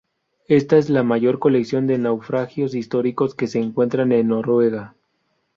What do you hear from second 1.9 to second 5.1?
naufragios históricos que se encuentran en Noruega.